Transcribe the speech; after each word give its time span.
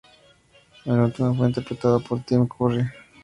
En 0.85 0.97
la 0.97 1.03
última 1.05 1.31
fue 1.31 1.45
interpretado 1.45 1.99
por 1.99 2.23
Tim 2.23 2.47
Curry. 2.47 2.85